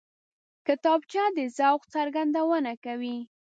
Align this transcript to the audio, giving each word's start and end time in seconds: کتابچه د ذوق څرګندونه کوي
کتابچه 0.67 1.23
د 1.37 1.39
ذوق 1.57 1.81
څرګندونه 1.93 2.71
کوي 2.85 3.17